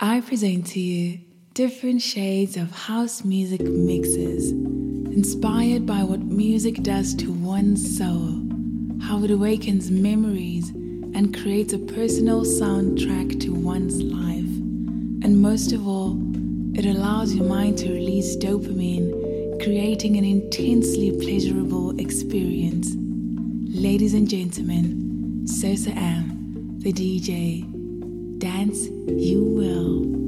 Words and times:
I 0.00 0.22
present 0.22 0.66
to 0.68 0.80
you 0.80 1.20
different 1.52 2.02
shades 2.02 2.56
of 2.56 2.68
house 2.72 3.24
music 3.24 3.60
mixes, 3.60 4.50
inspired 4.50 5.86
by 5.86 6.02
what 6.02 6.18
music 6.18 6.82
does 6.82 7.14
to 7.14 7.30
one's 7.30 7.96
soul, 7.96 8.42
how 9.00 9.22
it 9.22 9.30
awakens 9.30 9.92
memories 9.92 10.70
and 10.70 11.32
creates 11.32 11.74
a 11.74 11.78
personal 11.78 12.42
soundtrack 12.42 13.40
to 13.42 13.54
one's 13.54 14.02
life. 14.02 14.50
And 15.24 15.40
most 15.40 15.72
of 15.72 15.86
all, 15.86 16.18
it 16.76 16.86
allows 16.86 17.32
your 17.32 17.44
mind 17.44 17.78
to 17.78 17.92
release 17.92 18.36
dopamine, 18.36 19.62
creating 19.62 20.16
an 20.16 20.24
intensely 20.24 21.12
pleasurable 21.12 21.96
experience. 22.00 22.96
Ladies 23.72 24.12
and 24.12 24.28
gentlemen, 24.28 25.46
Sosa 25.46 25.92
Am, 25.92 26.80
the 26.80 26.92
DJ. 26.92 27.73
Dance 28.38 28.88
you 29.06 29.42
will. 29.42 30.23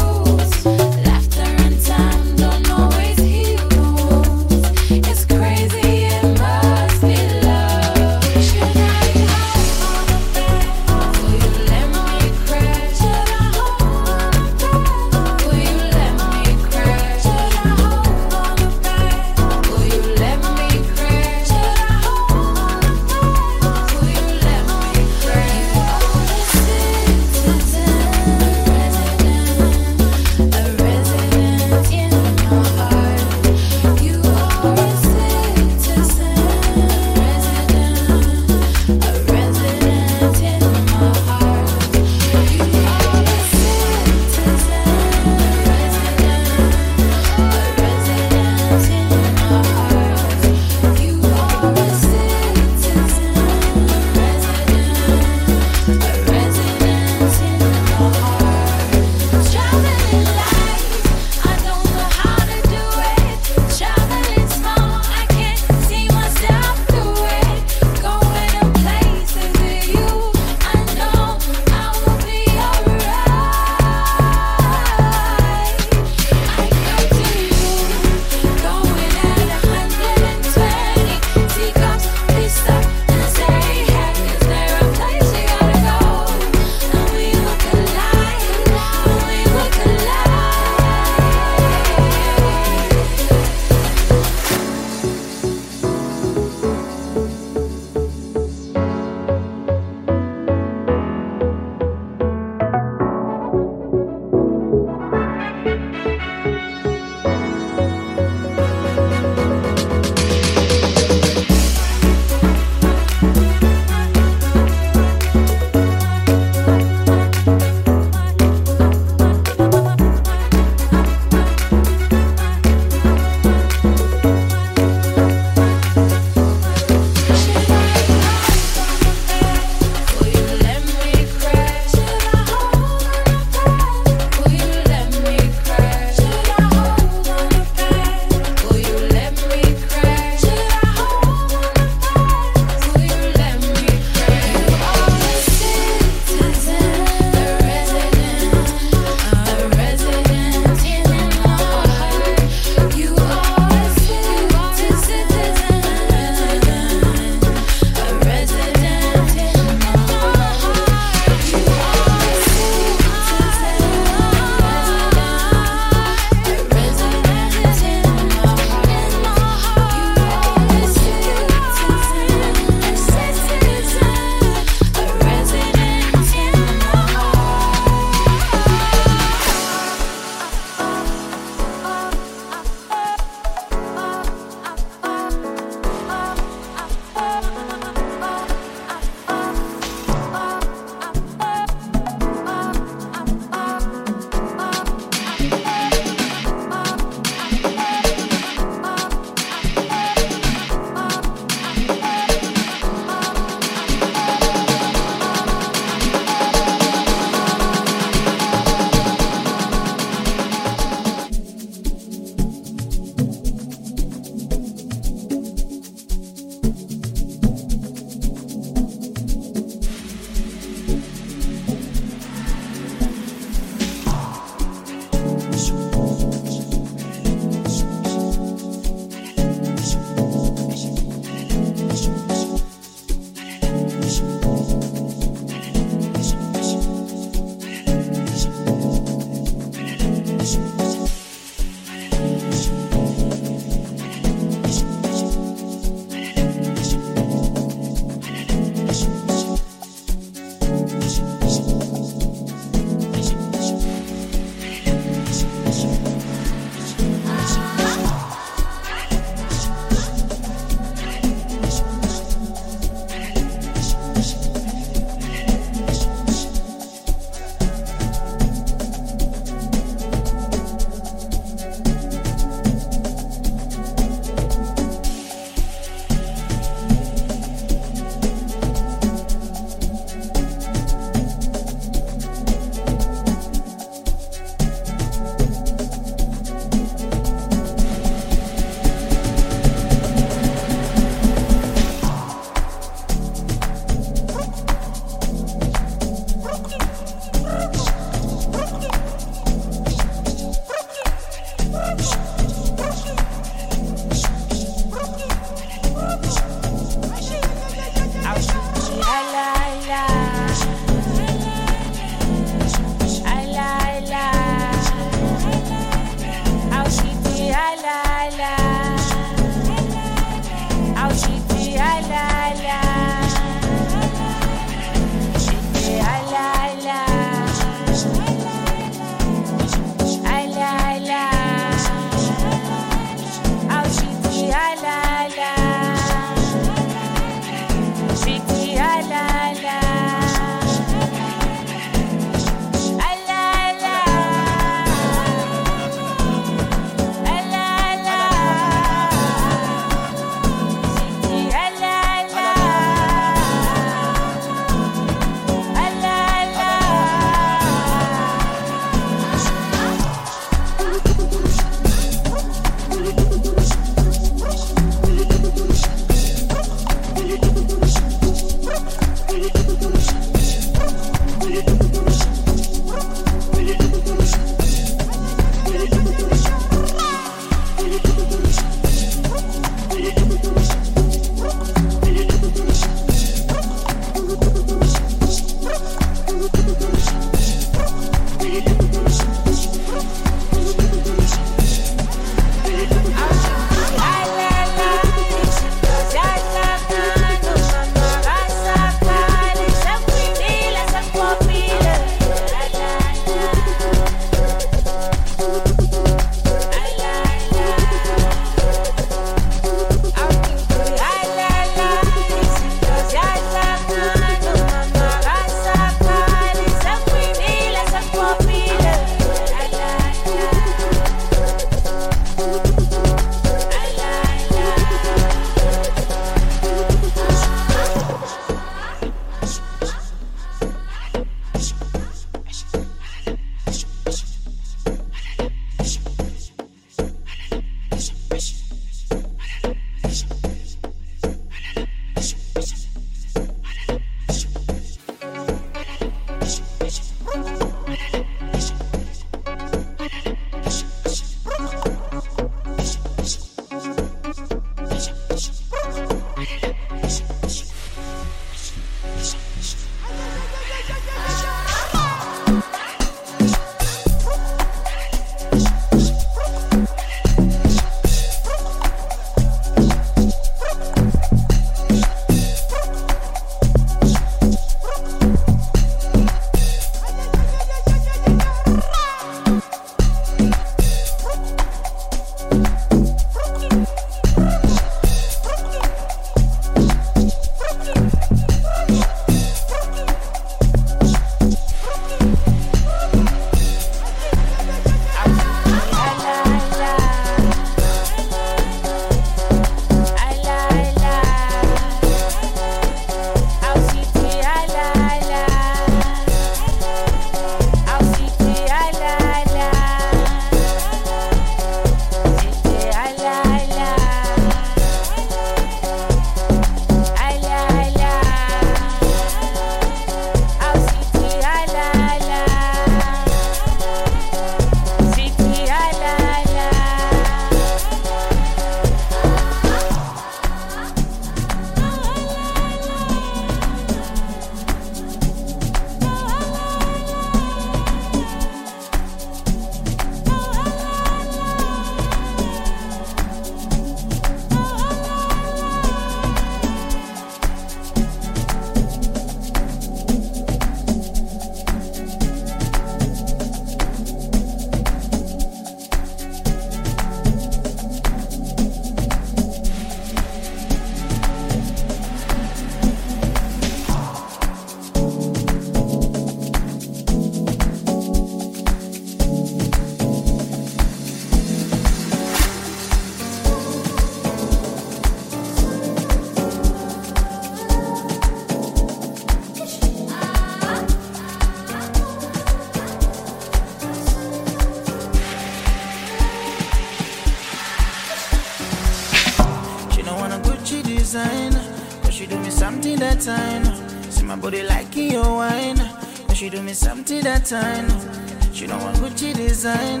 That 597.40 597.46
time. 597.46 598.52
She 598.52 598.66
don't 598.66 598.82
want 598.82 598.96
Gucci 598.96 599.34
design. 599.34 600.00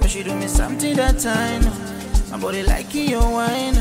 But 0.00 0.10
she 0.10 0.22
do 0.22 0.34
me 0.34 0.46
something 0.48 0.96
that 0.96 1.18
time. 1.18 1.62
My 2.30 2.38
body 2.38 2.62
like 2.62 2.94
your 2.94 3.20
wine. 3.20 3.74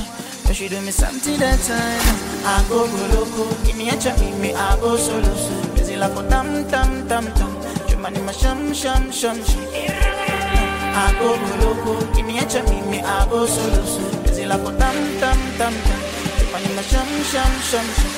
But 0.45 0.55
she 0.55 0.67
do 0.67 0.79
me 0.81 0.91
something 0.91 1.37
that 1.39 1.59
time. 1.61 2.05
I 2.45 2.65
go 2.69 2.87
go 2.87 3.19
loco. 3.19 3.63
Give 3.65 3.75
me 3.77 3.89
a 3.89 3.97
chat, 3.97 4.19
me, 4.19 4.31
me, 4.39 4.53
I 4.53 4.75
go 4.79 4.97
solo. 4.97 5.33
Busy 5.75 5.95
like 5.95 6.11
a 6.11 6.29
tam 6.29 6.67
tam 6.69 7.07
tam 7.07 7.25
tam. 7.33 7.51
Jumani 7.87 8.23
ma 8.25 8.31
sham 8.31 8.73
sham 8.73 9.11
sham 9.11 9.43
sham. 9.43 9.63
I 9.73 11.15
go 11.19 11.37
go 11.37 11.65
loco. 11.65 12.13
Give 12.15 12.25
me 12.25 12.39
a 12.39 12.45
chat, 12.45 12.67
me, 12.69 12.81
me, 12.89 12.99
I 13.01 13.25
go 13.29 13.45
solo. 13.45 13.81
Busy 14.23 14.45
like 14.45 14.61
a 14.61 14.71
tam 14.77 14.95
tam 15.19 15.37
tam 15.57 15.73
tam. 15.73 15.99
Jumani 16.39 16.75
ma 16.75 16.81
sham 16.81 17.07
sham 17.23 17.51
sham 17.61 17.85
sham. 17.85 18.15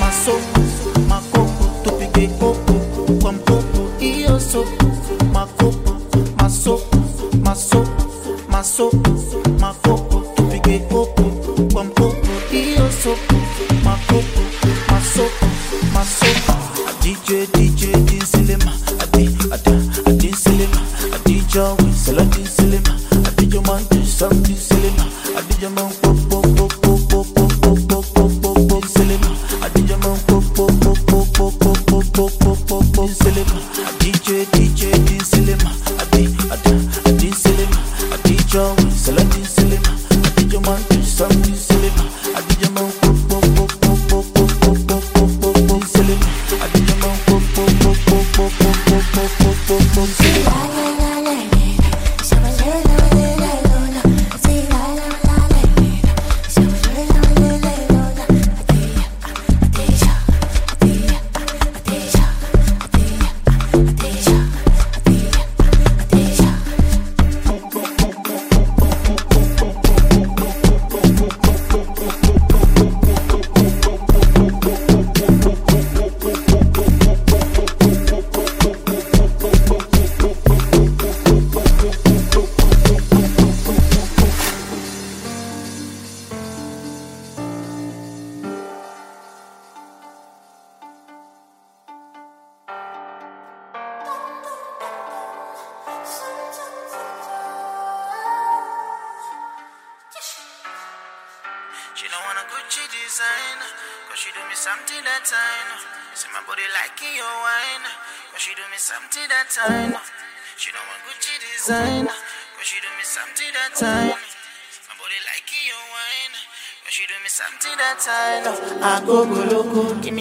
Masopo, 0.00 0.60
makopo, 1.08 1.64
tupige 1.84 2.28
kopo 2.38 2.71
kwa 2.71 2.71
mpopo 3.20 3.90
iyo 4.00 4.40
sopo. 4.40 4.86
Makopo, 5.32 5.92
masopo, 6.38 6.98
masopo, 7.44 8.02
masopo, 8.50 9.10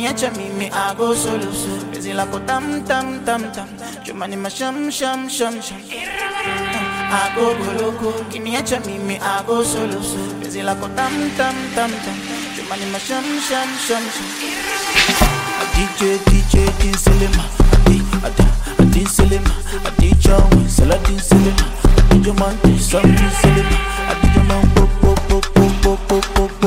Niacha 0.01 0.31
mimi 0.35 0.65
ago 0.73 1.13
solo 1.13 1.45
Penzi 1.93 2.11
lako 2.13 2.39
tam 2.47 2.83
tam 2.89 3.23
tam 3.23 3.41
tam 3.53 3.67
Chuma 4.03 4.27
ni 4.27 4.35
masham 4.35 4.89
sham 4.91 5.29
sham 5.29 5.61
sham 5.61 5.77
Hago 7.13 7.53
goloko 7.61 8.09
Kiniacha 8.31 8.79
mimi 8.87 9.17
ago 9.21 9.63
solo 9.63 10.01
Penzi 10.41 10.63
lako 10.65 10.87
tam 10.97 11.13
tam 11.37 11.53
tam 11.75 11.91
tam 11.91 12.17
Chuma 12.57 12.75
ni 12.81 12.85
masham 12.89 13.23
sham 13.47 13.69
sham 13.85 14.03
sham 14.09 14.25
DJ 15.75 16.17
DJ 16.25 16.53
Din 16.81 16.97
Selema. 16.97 17.45
Adi 17.85 18.01
Ada 18.25 18.45
adi 18.81 19.05
Selema. 19.05 19.53
Adi 19.85 20.09
Chawi 20.17 20.65
Saladin 20.67 21.19
Selema. 21.19 21.65
Adi 22.09 22.17
Joman 22.25 22.57
Sam 22.79 23.05
Selema. 23.41 23.77
Adi 24.09 24.27
Joman 24.33 24.65
Pop 24.73 24.89
pop 24.99 25.19
pop 25.29 25.45
pop 25.53 25.99
pop 26.07 26.25
pop 26.33 26.61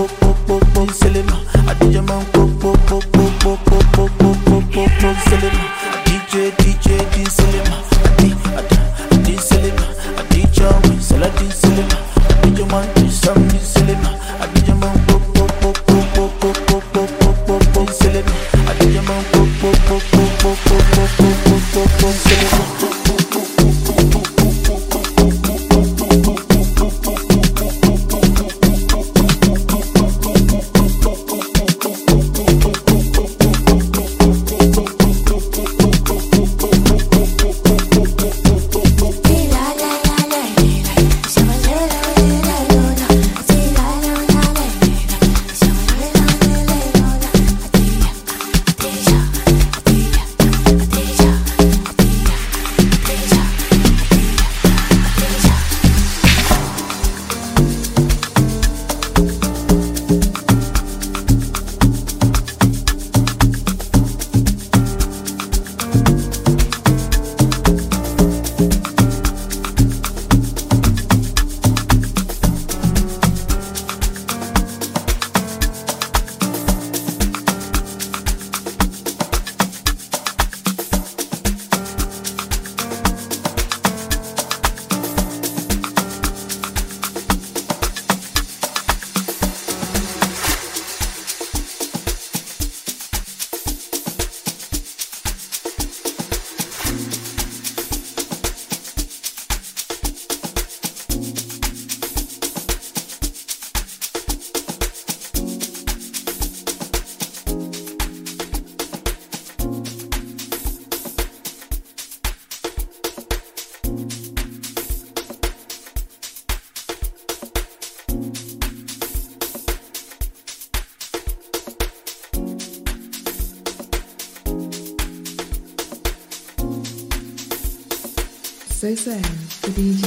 This 128.94 129.08
is 129.08 129.60
the 129.60 129.70
DJ 129.70 130.03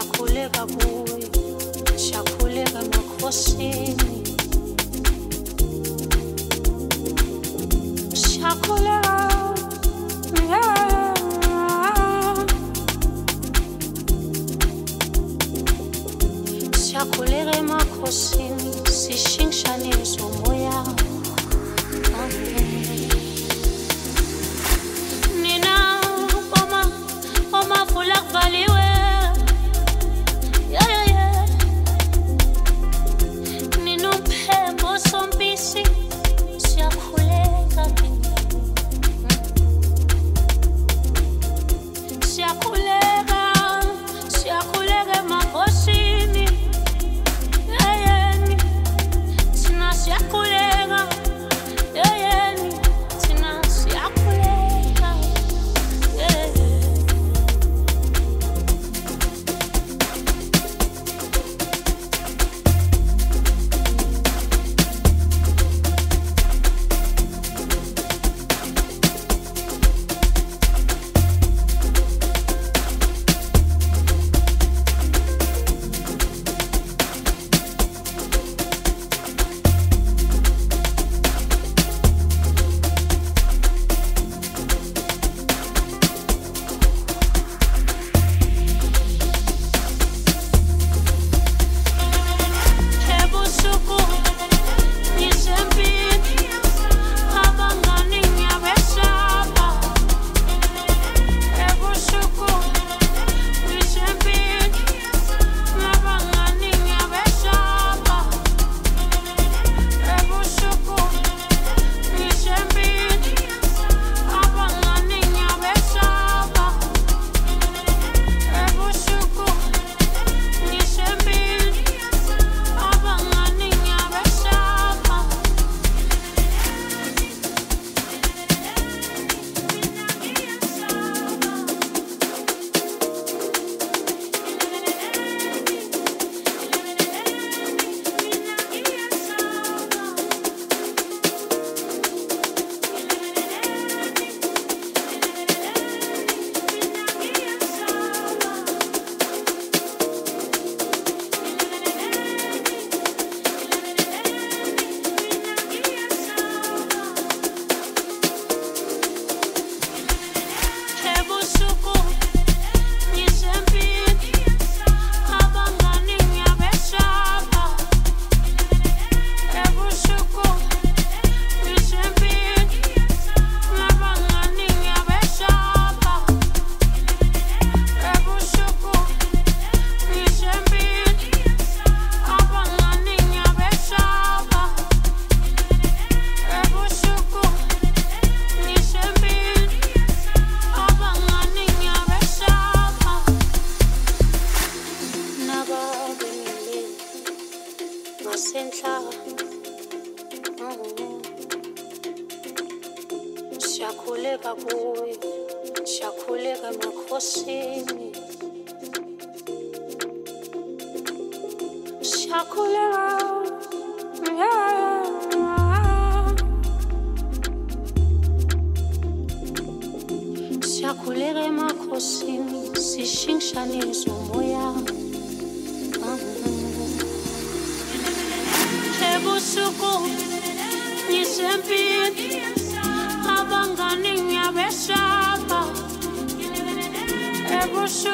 shakhuleka 0.00 0.62
kuwe 0.66 1.20
shakhuleka 2.06 2.80
nokhosini. 2.90 4.10
Shakhuleka 8.28 9.14
shakhuleka 16.86 17.52
emakhosini. 17.62 18.49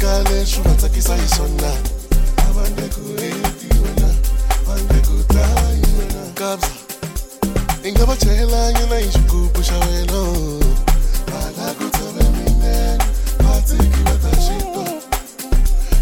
ngale 0.00 0.46
shumatsakisa 0.46 1.16
isona 1.16 1.72
avandekureti 2.48 3.68
wena 3.82 4.08
vandekutayi 4.66 5.84
wena 5.98 6.22
kabza 6.34 6.72
i 7.84 7.92
nga 7.92 8.04
va 8.04 8.16
chelangi 8.16 8.84
na. 8.90 8.96
Hi 8.96 9.08
xigubu 9.12 9.60
xa 9.62 9.78
wena 9.84 10.22
hala 11.32 11.66
ku 11.78 11.84
tshove 11.92 12.24
minene 12.36 12.98
vatiki 13.44 14.00
va 14.06 14.14
ta 14.22 14.32
xitwa 14.44 14.84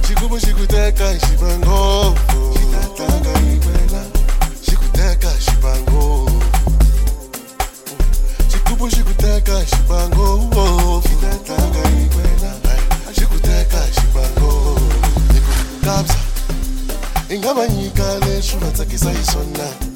xigubu 0.07 0.37
xi 0.39 0.53
ku 0.59 0.67
teka 0.67 1.11
hi 1.11 1.19
ximangovo 1.19 2.15
xi 2.55 2.65
ta 2.73 2.83
tlanga 2.97 3.38
desire 18.99 19.23
sunlight. 19.23 19.88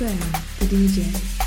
The 0.00 0.64
DJ. 0.64 1.39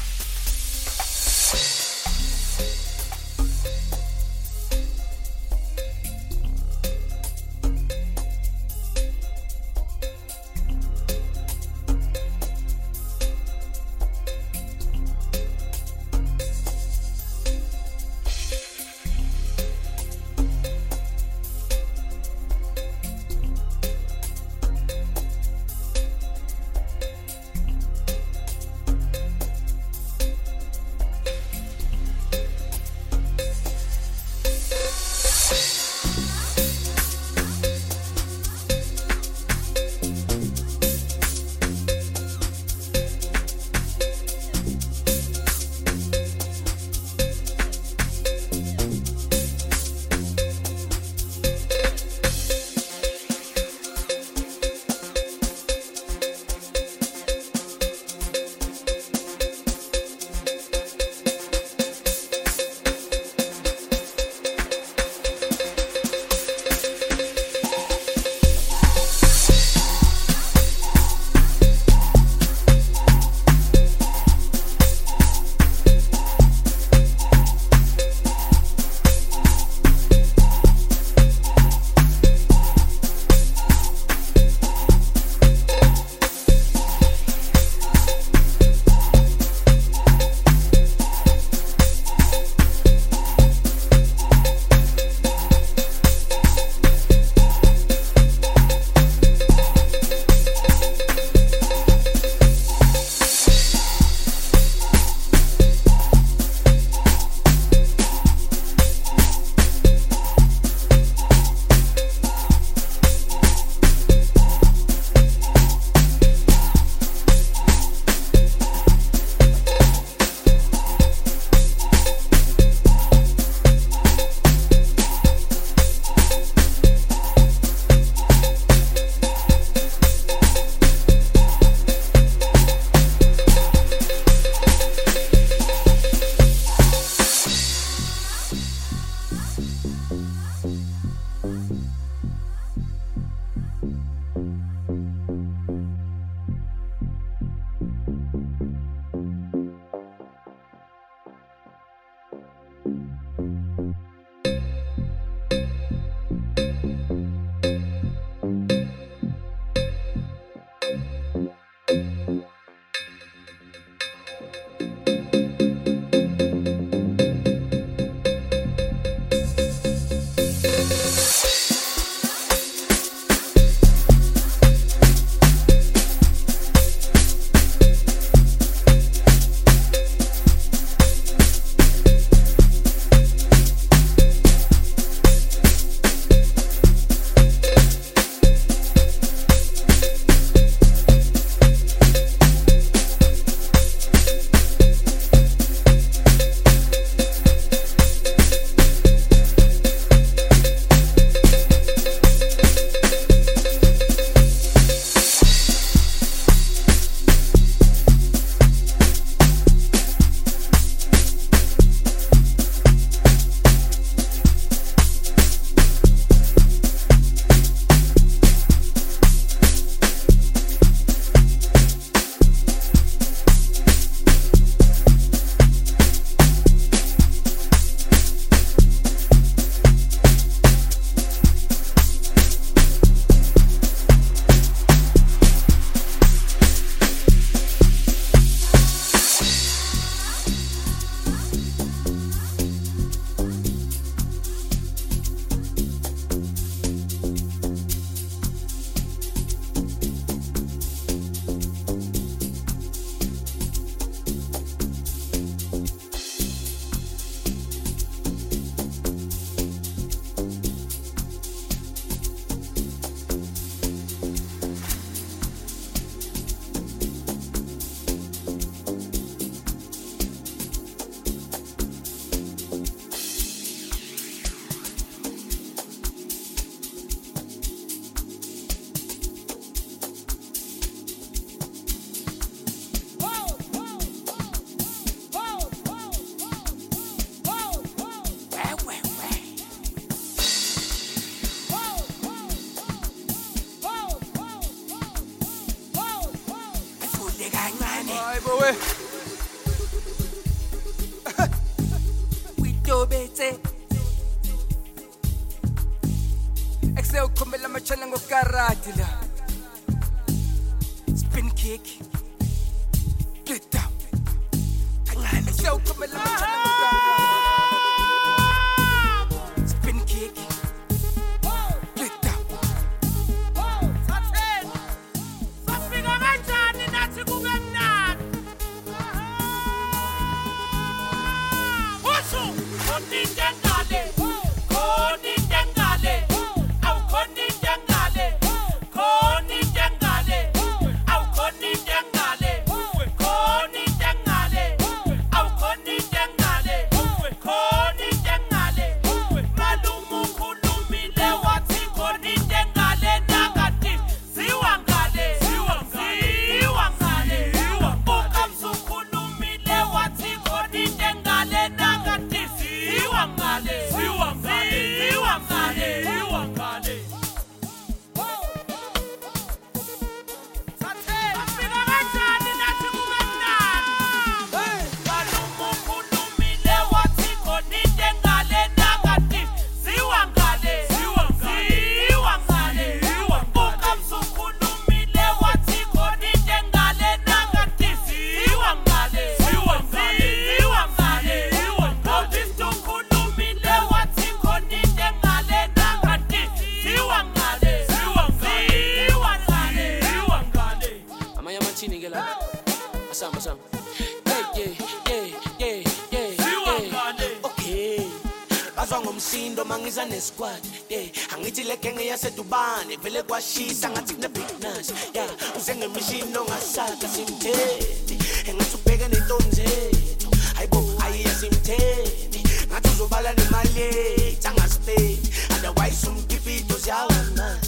Ngomsindo 409.63 409.65
mangiza 409.65 410.05
nesquad 410.05 410.61
yeah. 410.89 411.09
Angithi 411.33 411.63
le 411.63 411.77
genge 411.77 412.05
yasedubane 412.05 412.97
vele 413.01 413.23
kwashisa 413.23 413.89
ngathi 413.89 414.13
kune 414.13 414.27
big 414.27 414.59
nas 414.61 414.91
yeah. 415.13 415.29
Uze 415.57 415.75
ngemishini 415.75 416.37
ongasaka 416.37 417.07
simtheni 417.07 418.19
engathi 418.47 418.75
ubheke 418.75 419.07
nentonzi 419.07 419.61
zethu. 419.61 420.29
Hayibo 420.55 420.83
ayiya 421.03 421.35
simtheni 421.35 422.43
ngathi 422.67 422.89
uzobala 422.89 423.33
nemali 423.33 423.79
yethu 423.79 424.47
angasipeni 424.47 425.19
otherwise 425.55 426.07
umkipito 426.07 426.77
ziyawangana 426.77 427.59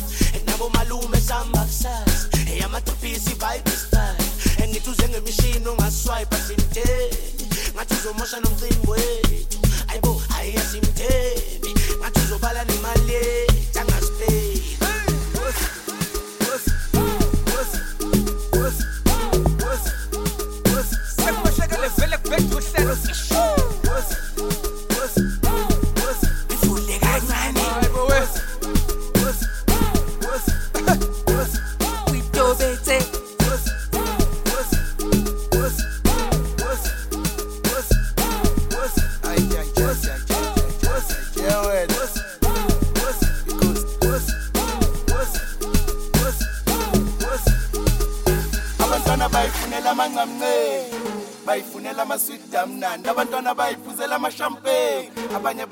nabo 0.46 0.70
malume 0.70 1.22
samba 1.22 1.66
kusasa. 1.66 2.30
Eyamatripisi 2.52 3.30
vibe 3.30 3.72
style 3.72 4.64
engithi 4.64 4.90
uze 4.90 5.10
ngemishini 5.10 5.68
ongaswipe 5.68 6.38
simtheni 6.48 7.50
ngathi 7.76 7.94
uzomosha 7.94 8.40
nomcimbi 8.40 8.88
wethu. 8.88 9.55
Ayibo 9.96 10.22
ayiya 10.38 10.64
simtheni 10.70 11.72
ngathi 12.00 12.20
uzobala 12.20 12.66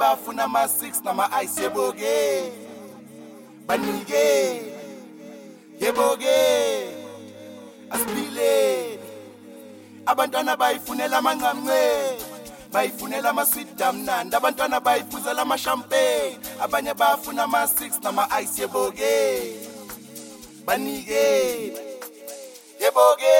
bafuna 0.03 0.43
ama-six 0.43 1.01
nama-ice 1.03 1.61
yeboke 1.61 2.51
banike. 3.67 4.61
Yeboke 5.79 6.35
asiphileni 7.89 8.99
abantwana 10.05 10.57
bayifunela 10.57 11.17
amancamnceni 11.17 12.23
bayifunela 12.71 13.29
amaswidi 13.29 13.83
amnandi 13.83 14.35
abantwana 14.35 14.79
bayiphuzela 14.79 15.41
amashampeni 15.41 16.37
abanye 16.61 16.93
bafuna 16.93 17.43
ama-six 17.43 17.91
nama-ice 18.03 18.61
yeboke 18.61 19.13
banike. 20.65 21.23
Yeboke 22.81 23.35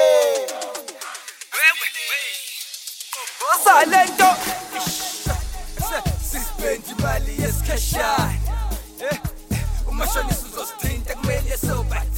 osalento 3.52 4.28
ubende 6.64 6.90
imali 6.98 7.42
yesikashana 7.42 8.32
eh, 9.00 9.20
eh, 9.50 9.88
uma 9.88 10.06
shonisa 10.06 10.46
uzosithinta 10.46 11.14
kumele 11.14 11.48
é 11.48 11.50
yesobhati 11.50 12.13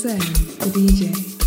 Sam, 0.00 0.16
the 0.16 0.70
DJ. 0.72 1.39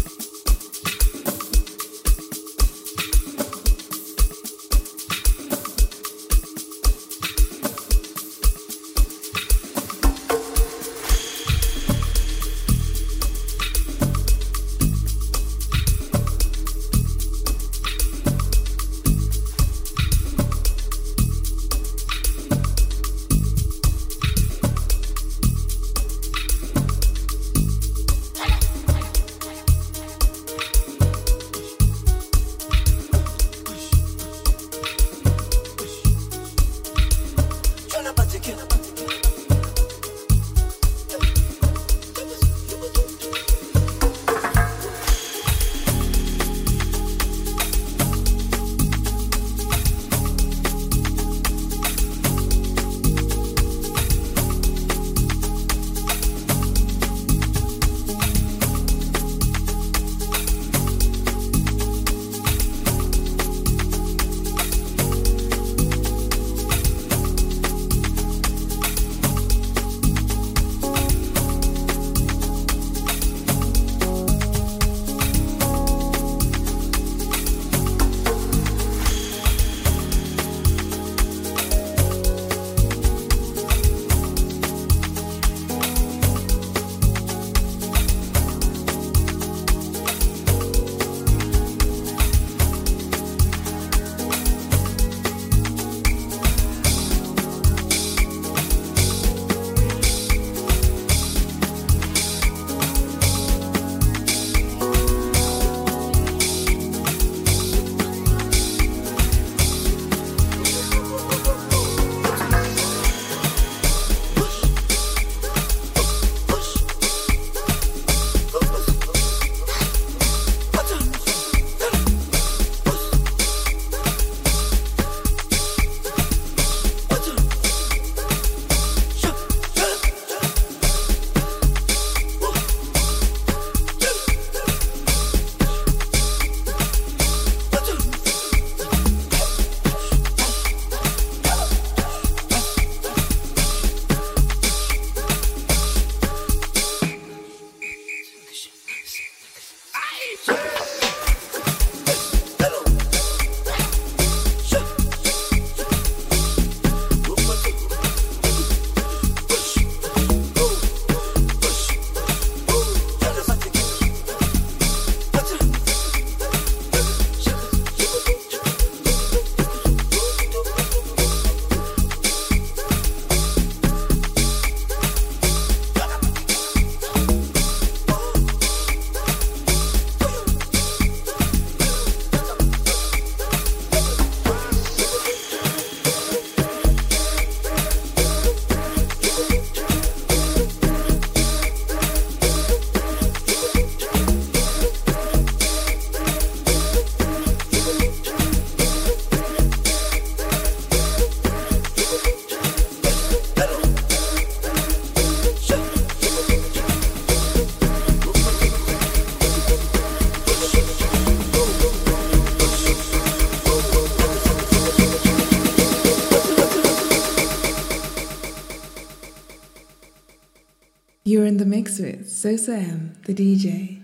Mix 222.00 222.00
with 222.00 222.30
So 222.30 222.58
Sam, 222.58 223.14
the 223.26 223.34
DJ. 223.34 224.00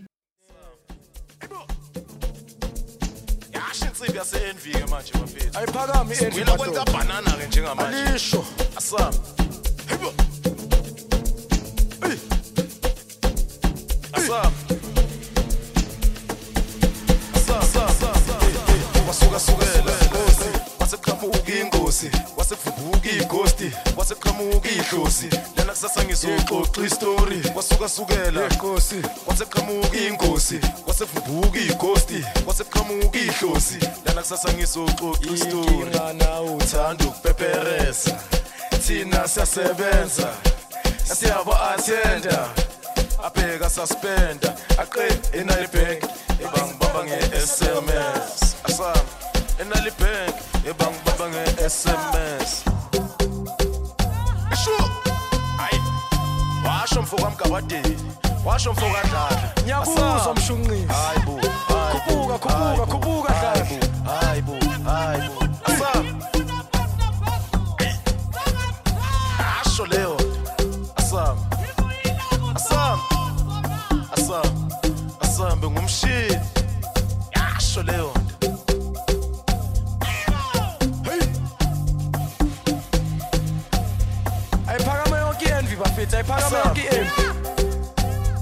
manje 6.04 6.48
kwenza 6.58 6.86
njengamanje 7.48 7.98
alisho 7.98 8.46
asam 8.78 9.14
hibo 9.90 10.14
asam 14.14 14.54
inkosi 21.62 22.12
igosti 23.22 23.72
kwaseqhamuka 23.96 24.70
idlozi 24.70 25.30
lana 25.58 25.72
kusasa 25.72 26.04
ngizoxoxa 26.04 26.82
istori 26.86 27.40
kwasukasukela 27.80 28.41
inkosi 28.49 28.95
kwaseqhamuka 29.25 29.97
ingozi 29.97 30.59
kwasevumbuka 30.86 31.59
igosti 31.59 32.25
kwaseqhamuka 32.45 33.19
idlozi 33.19 33.80
lana 34.05 34.21
kusasa 34.21 34.53
ngizoxoxa 34.53 35.34
istori 35.34 35.89
nawe 36.19 36.49
uthanda 36.49 37.05
ukupeperesa 37.05 38.19
thina 38.88 39.27
siyasebenza 39.27 40.27
siyaba-athenda 41.03 42.49
abheka 43.23 43.69
suspenda 43.69 44.55
aqe 44.77 45.07
enali 45.39 45.67
bank 45.73 46.03
ebangibamba 46.43 47.03
nge-sms 47.05 48.55
asam 48.63 49.05
enali 49.61 49.91
bank 49.99 50.36
ebangibamba 50.69 51.25
nge-sms 51.30 52.51
hayi 54.49 54.99
washo 56.90 57.02
mfo 57.02 57.16
kamgabadeni 57.18 57.98
washo 58.46 58.72
mfo 58.74 58.86
kadlala. 58.86 59.54
Ngiyakuza 59.64 60.34
mshunqisi 60.34 60.88
hayi 60.88 61.20
bo 61.26 61.40
khubuka 62.08 62.38
khubuka 62.40 62.86
khubuka 62.86 63.34
dlala. 63.34 63.66
hayi 64.06 64.42
bo 64.42 64.54
hayi 64.86 65.30
bo. 65.30 65.48
Asaba. 65.66 66.04
Asho 69.62 69.86
leyo. 69.86 70.18
Asam. 70.96 71.38
Asam. 72.56 73.00
Asam. 74.12 74.70
Asam. 75.22 75.60
ngumshini. 75.72 76.40
Asho 77.58 77.84
leyo. 77.84 78.18
Tete, 86.12 86.24
para 86.24 86.49
mı 86.49 86.74
ki 86.74 86.82
ev? 86.82 87.05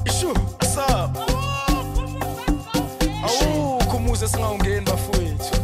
Işu, 0.06 0.34
asa. 0.62 1.12
Awu, 3.24 3.80
kumuze 3.92 4.28
sana 4.28 4.52
ungeni 4.52 4.86
bafowethu. 4.86 5.56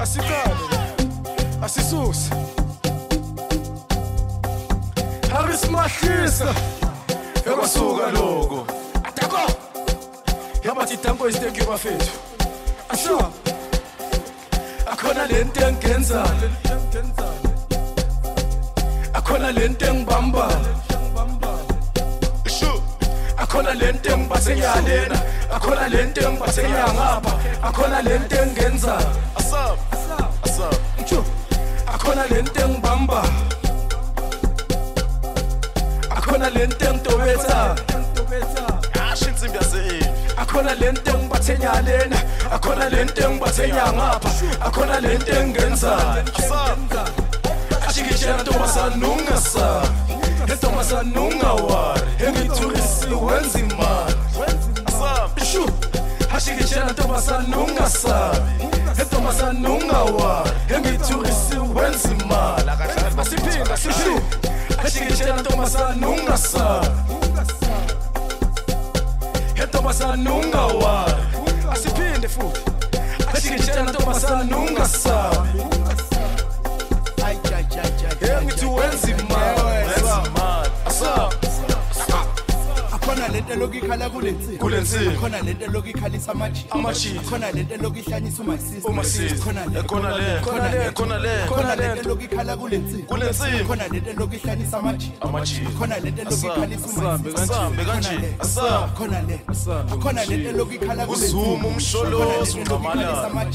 Asikale, 0.00 0.54
eu 5.30 5.38
abisimahlisa, 5.38 6.54
ekasuka 7.46 8.12
loko. 8.12 8.77
wathi 10.88 11.06
dambo 11.06 11.28
isiteki 11.28 11.64
bafethu 11.66 12.12
asho 12.88 13.32
akhona 14.92 15.26
lento 15.26 15.60
engiyenzayo 15.60 16.50
akhona 19.12 19.52
lento 19.52 19.86
engibambayo 19.86 20.58
akhona 23.36 23.74
lento 23.74 24.12
engibase 24.12 24.56
ngiyalena 24.56 25.20
akhona 25.54 25.88
lento 25.88 26.20
engibase 26.20 26.62
ngiyangapha 26.62 27.32
akhona 27.62 28.02
lento 28.02 28.36
engiyenzayo 28.36 29.10
asap 29.36 29.78
asap 29.92 31.26
akhona 31.94 32.26
lento 32.26 32.60
engibambayo 32.60 33.32
akhona 36.10 36.50
lento 36.50 36.84
engitobethayo 36.84 38.07
akhona 40.48 40.74
lento 40.74 41.10
engibathe 41.10 41.58
nyalena 41.58 42.16
akhona 42.52 42.88
lento 42.88 43.22
engibathe 43.22 43.68
nyangapha 43.68 44.30
akhona 44.66 45.00
lento 45.00 45.32
engenza 45.40 45.92
ashikishela 47.88 48.42
ntombazana 48.42 49.08
ungasabi 49.08 49.88
entombazana 50.52 51.20
ungawari 51.20 52.02
engithulisi 52.26 53.06
wenza 53.26 53.58
imali. 53.58 54.14
Shu 55.52 55.70
ashikishela 56.36 56.92
ntombazana 56.92 57.58
ungasabi 57.58 58.38
entombazana 59.00 59.70
ungawari 59.70 60.50
engithulisi 60.76 61.58
wenza 61.74 62.08
imali. 62.08 62.70
Asiphinda 63.20 63.76
sishu 63.76 64.20
ashikishela 64.86 65.36
ntombazana 65.40 66.08
ungasabi 66.08 66.88
entombazana 69.88 70.32
ungawari 70.32 71.14
asiphinde 71.72 72.28
futhi 72.28 72.60
ashikishela 73.34 73.82
ntombazana 73.82 74.56
ungasabi 74.58 75.62
engithi 78.40 78.66
wenza 78.66 79.07
lento 83.48 83.54
eloku 83.54 83.74
ikhala 83.76 84.10
kule 84.10 84.30
nsipho 84.32 84.58
kule 84.58 84.80
nsimbi. 84.80 85.08
akhona 85.08 85.40
lento 85.42 85.64
eloku 85.64 85.88
ikhalisa 85.88 86.32
amajini. 86.32 87.18
Akhona 87.18 87.52
lento 87.52 87.74
eloku 87.74 87.98
ihlanyisa 87.98 88.42
uma 88.42 88.54
oh, 88.84 88.88
Uma 88.90 89.04
sis. 89.04 89.32
Ekhona 89.32 89.66
le, 89.66 89.78
ekhona 89.80 90.10
le, 90.10 90.86
ekhona 90.88 91.18
le. 91.18 91.42
akhona 91.44 91.76
lento 91.76 92.00
eloku 92.00 92.22
ikhala 92.22 92.56
kule 92.56 92.78
nsipho 92.78 93.06
Kule 93.14 93.30
nsimbi. 93.30 93.56
akhona 93.58 93.88
lento 93.88 94.10
eloku 94.10 94.34
ihlanyisa 94.34 94.78
amajini. 94.78 95.12
Akhona 95.66 95.98
lento 95.98 96.22
Asap, 96.28 96.44
ikhalisa 96.44 96.86
uma 97.00 97.14
asambe 97.14 97.84
kanje, 97.84 98.08
kanje. 98.08 98.34
Asap. 98.38 98.84
akhona 98.84 99.22
le. 99.22 99.40
Akhona 99.92 100.24
lento 100.24 100.48
eloku 100.48 100.72
ikhala 100.72 101.06
kule 101.06 101.26
Uzuma, 101.26 101.68
umsholozi, 101.68 102.60
Akhona 102.60 103.52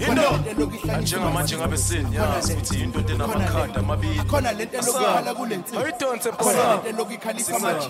indoda 0.00 0.98
njengamanje 1.00 1.56
ngabe 1.56 1.76
seniyazi 1.76 2.52
ukuthi 2.52 2.74
indoda 2.82 3.14
enamakhanda 3.14 3.80
amabili. 3.80 4.20
khona 4.30 4.52
lento 4.52 4.78
elokukhala 4.78 5.34
kule 5.34 5.56
nsizwa 5.56 5.84
ayidonse 5.84 6.30
khona 6.32 6.62
lento 6.70 6.88
elokukhalisa 6.88 7.58
manje 7.58 7.88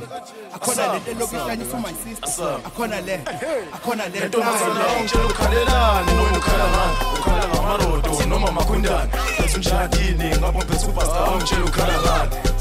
akhona 0.55 0.93
lento 0.93 1.11
elokuhlanyisa 1.11 1.77
my 1.79 1.93
sister. 2.05 2.61
Akhona 2.67 3.01
le. 3.01 3.21
Akhona 3.75 4.09
le 4.09 4.29
nto 4.29 4.39
manje 4.39 5.17
ukhalelani 5.31 6.13
noma 6.13 6.39
ukhala 6.39 6.67
ngani? 6.73 6.97
Ukhala 7.19 7.49
ngamarodo 7.49 8.27
noma 8.29 8.53
makhundane 8.53 9.11
bese 9.39 9.59
njani 9.59 10.37
ngabe 10.39 10.59
mphethe 10.59 10.87
ubasa 10.87 11.37
ngitshela 11.37 11.65
ukhala 11.65 11.95
ngani? 12.03 12.56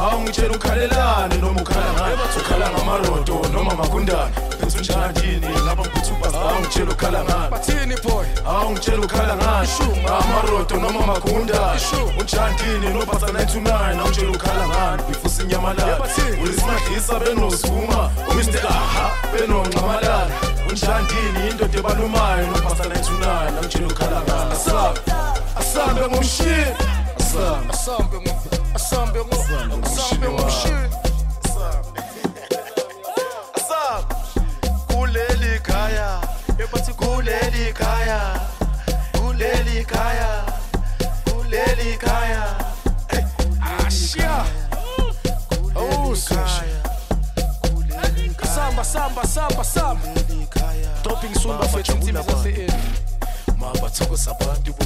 hawu 0.00 0.20
ngitshela 0.22 0.54
ukhalelane 0.56 1.36
noma 1.36 1.60
ukhala 1.62 1.92
ngani 1.92 2.16
ukhala 2.40 2.70
ngamarodo 2.70 3.48
noma 3.52 3.74
makundane 3.74 4.32
phethe 4.60 4.78
unjanini 4.78 5.46
ngaba 5.64 5.82
ngiphuthuba 5.82 6.38
hawu 6.38 6.60
ngitshela 6.60 6.90
ukhala 6.92 7.24
ngani 7.24 7.50
bathini 7.50 7.96
boy? 8.04 8.26
Hawu 8.44 8.70
ngitshela 8.70 9.02
ukhala 9.04 9.36
ngani 9.36 9.68
shuma 9.76 10.18
amarodo 10.18 10.76
noma 10.76 11.06
makundane 11.06 11.80
unjandini 12.20 12.88
nobasa 12.94 13.26
929 13.26 14.00
awutshela 14.00 14.30
ukhala 14.30 14.68
ngani 14.68 15.02
before 15.08 15.30
sinyamalala 15.30 15.98
ulisimahisa 16.42 17.14
benosuma 17.18 18.10
umr. 18.30 18.66
Aha 18.68 19.10
benongxamalala 19.32 20.26
unjandini 20.70 21.50
indoda 21.50 21.78
ebalumayo 21.78 22.46
nobasa 22.46 22.84
929 22.84 23.56
awutshela 23.58 23.86
ukhala 23.86 24.20
ngani 24.22 24.52
asabe. 24.52 25.00
Asabe 25.60 26.00
ngomshini. 26.08 26.99
Asambe 27.30 27.72
asambe 27.72 28.16
ngo 28.18 28.32
asambe 28.74 29.20
ngo 29.24 29.36
asambe 29.86 30.28
ngomshini 30.28 30.88
asambe 33.54 34.14
kuleli 34.86 35.60
khaya 35.60 36.20
ebathi 36.58 36.92
kuleli 36.92 37.72
khaya 37.72 38.40
kuleli 39.18 39.84
khaya 39.84 40.44
kuleli 41.24 41.96
khaya 41.96 42.42
ashiya 43.86 44.44
oh 45.76 46.14
sisha 46.14 46.46
samba 48.54 48.84
samba 48.84 49.24
samba 49.24 49.64
samba. 49.64 50.06
Dropping 51.02 51.34
soon 51.34 51.58
bafethu 51.58 51.92
insimbi 51.92 52.22
zase 52.22 52.66
mabathokoza 53.58 54.30
abantu 54.30 54.72
bo. 54.72 54.84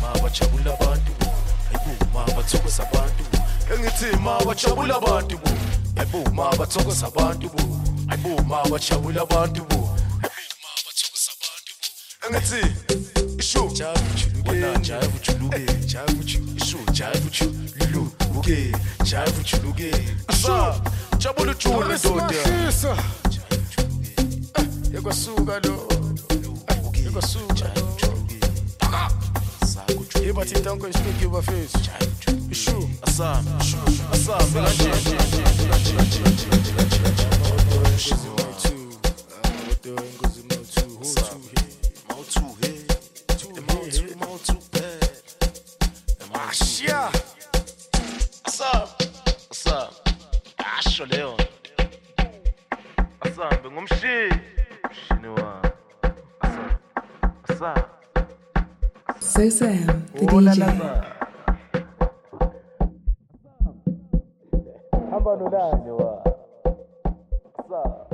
Mabajabula 0.00 0.72
abantu 0.74 1.12
bo. 1.18 1.26
yebo 1.72 1.92
ma 2.14 2.24
bathokoza 2.36 2.82
abantu 2.88 3.24
engithi 3.72 4.16
ma 4.24 4.38
bajabula 4.44 4.96
abantu 4.96 5.38
bo. 5.38 5.50
Yebo 5.96 6.30
ma 6.32 6.50
bathokoza 6.58 7.06
abantu 7.06 7.48
bo. 7.48 7.62
Yebo 8.10 8.42
ma 8.44 8.62
bajabula 8.70 9.22
abantu 9.22 9.64
bo. 9.68 9.96
Engithi 12.26 12.62
isho 13.38 13.68
jabu 13.74 14.00
chuluke 14.16 14.78
jabu 14.80 15.18
chuluke 15.18 15.66
jabu 15.86 16.22
isho 16.56 16.78
jabu 16.92 17.30
chuluke 17.30 18.72
jabu 19.04 19.42
chuluke 19.44 19.90
asho 20.28 20.82
jabula 21.18 21.54
chulu 21.54 21.84
ndoda. 21.98 22.34
Eh, 24.54 24.66
yakwasuka 24.94 25.60
lo. 25.64 25.88
Eh, 26.30 27.04
yakwasuka 27.04 27.68
lo. 27.76 27.87
Yekwasuka 29.88 30.18
yebathi 30.26 30.54
tanko 30.64 30.88
isiteki 30.88 31.26
bafethu 31.32 31.78
ishu 32.50 32.76
Asam, 33.06 33.44
asam, 34.12 34.46
kanje 34.52 34.90
Mawuthu 42.08 42.40
he, 42.60 42.70
mawuthu 43.66 44.16
mawuthu 44.20 44.54
bad. 44.72 45.10
ashiya 46.48 47.10
Asam, 48.44 48.88
asam. 49.50 49.88
Asho 50.78 51.04
leyo. 51.06 51.36
Asambe 53.20 53.70
ngomshini. 53.70 54.40
Mshini 54.90 55.28
wami. 55.28 55.70
Asam. 56.40 56.70
Asam. 57.48 57.82
So 59.28 59.50
Sam, 59.50 60.06
the 60.14 60.24
DJ. 60.24 60.58
La, 60.58 60.66
la, 60.66 60.72
la. 67.68 68.07